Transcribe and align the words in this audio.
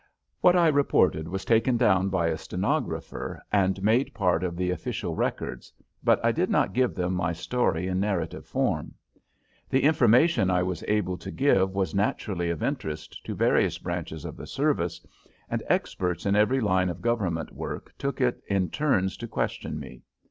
What 0.39 0.55
I 0.55 0.67
reported 0.67 1.27
was 1.27 1.45
taken 1.45 1.77
down 1.77 2.09
by 2.09 2.25
a 2.29 2.37
stenographer 2.39 3.39
and 3.51 3.83
made 3.83 4.15
part 4.15 4.43
of 4.43 4.55
the 4.57 4.71
official 4.71 5.13
records, 5.15 5.71
but 6.03 6.19
I 6.25 6.31
did 6.31 6.49
not 6.49 6.73
give 6.73 6.95
them 6.95 7.13
my 7.13 7.33
story 7.33 7.85
in 7.85 7.99
narrative 7.99 8.47
form. 8.47 8.95
The 9.69 9.83
information 9.83 10.49
I 10.49 10.63
was 10.63 10.83
able 10.87 11.19
to 11.19 11.29
give 11.29 11.75
was 11.75 11.93
naturally 11.93 12.49
of 12.49 12.63
interest 12.63 13.23
to 13.27 13.35
various 13.35 13.77
branches 13.77 14.25
of 14.25 14.37
the 14.37 14.47
service, 14.47 15.05
and 15.51 15.61
experts 15.67 16.25
in 16.25 16.35
every 16.35 16.61
line 16.61 16.89
of 16.89 17.03
government 17.03 17.51
work 17.53 17.93
took 17.99 18.19
it 18.21 18.41
in 18.47 18.71
turns 18.71 19.15
to 19.17 19.27
question 19.27 19.79
me. 19.79 20.01